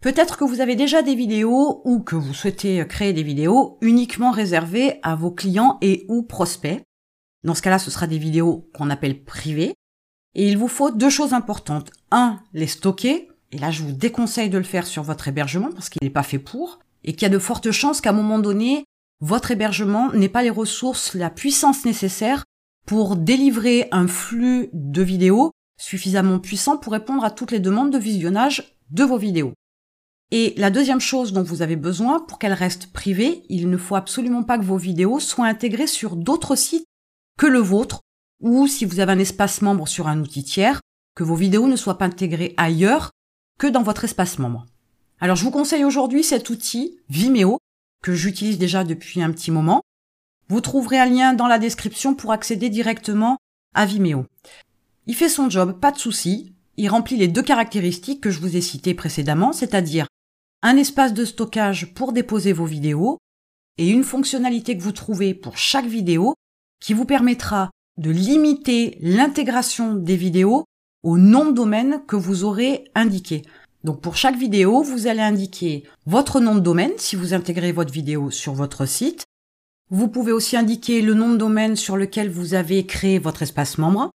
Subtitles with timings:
[0.00, 4.30] Peut-être que vous avez déjà des vidéos ou que vous souhaitez créer des vidéos uniquement
[4.30, 6.80] réservées à vos clients et ou prospects.
[7.42, 9.74] Dans ce cas-là, ce sera des vidéos qu'on appelle privées.
[10.36, 11.90] Et il vous faut deux choses importantes.
[12.12, 13.28] Un, les stocker.
[13.50, 16.22] Et là, je vous déconseille de le faire sur votre hébergement parce qu'il n'est pas
[16.22, 16.78] fait pour.
[17.02, 18.84] Et qu'il y a de fortes chances qu'à un moment donné,
[19.20, 22.44] votre hébergement n'ait pas les ressources, la puissance nécessaire
[22.86, 27.98] pour délivrer un flux de vidéos suffisamment puissant pour répondre à toutes les demandes de
[27.98, 29.54] visionnage de vos vidéos.
[30.30, 33.96] Et la deuxième chose dont vous avez besoin, pour qu'elles restent privées, il ne faut
[33.96, 36.86] absolument pas que vos vidéos soient intégrées sur d'autres sites
[37.38, 38.02] que le vôtre,
[38.40, 40.80] ou si vous avez un espace membre sur un outil tiers,
[41.14, 43.10] que vos vidéos ne soient pas intégrées ailleurs
[43.58, 44.66] que dans votre espace membre.
[45.20, 47.58] Alors je vous conseille aujourd'hui cet outil Vimeo,
[48.02, 49.82] que j'utilise déjà depuis un petit moment.
[50.48, 53.38] Vous trouverez un lien dans la description pour accéder directement
[53.74, 54.26] à Vimeo.
[55.06, 56.54] Il fait son job, pas de souci.
[56.76, 60.06] Il remplit les deux caractéristiques que je vous ai citées précédemment, c'est-à-dire
[60.62, 63.18] un espace de stockage pour déposer vos vidéos
[63.76, 66.34] et une fonctionnalité que vous trouvez pour chaque vidéo
[66.80, 70.64] qui vous permettra de limiter l'intégration des vidéos
[71.02, 73.42] au nom de domaine que vous aurez indiqué.
[73.84, 77.92] Donc pour chaque vidéo, vous allez indiquer votre nom de domaine si vous intégrez votre
[77.92, 79.24] vidéo sur votre site.
[79.90, 83.78] Vous pouvez aussi indiquer le nom de domaine sur lequel vous avez créé votre espace
[83.78, 84.10] membre,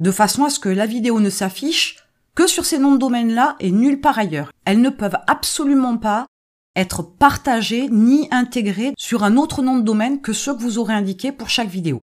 [0.00, 1.96] de façon à ce que la vidéo ne s'affiche
[2.34, 4.50] que sur ces noms de domaine-là et nulle part ailleurs.
[4.64, 6.26] Elles ne peuvent absolument pas
[6.76, 10.94] être partagées ni intégrées sur un autre nom de domaine que ceux que vous aurez
[10.94, 12.00] indiqués pour chaque vidéo.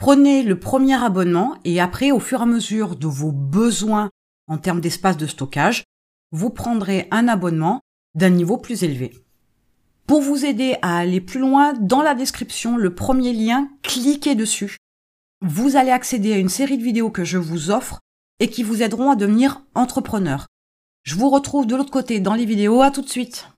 [0.00, 4.10] Prenez le premier abonnement et après, au fur et à mesure de vos besoins
[4.48, 5.84] en termes d'espace de stockage,
[6.32, 7.80] vous prendrez un abonnement
[8.14, 9.12] d'un niveau plus élevé.
[10.06, 14.76] Pour vous aider à aller plus loin, dans la description, le premier lien, cliquez dessus.
[15.40, 18.00] Vous allez accéder à une série de vidéos que je vous offre
[18.40, 20.46] et qui vous aideront à devenir entrepreneur.
[21.02, 22.82] Je vous retrouve de l'autre côté dans les vidéos.
[22.82, 23.48] À tout de suite.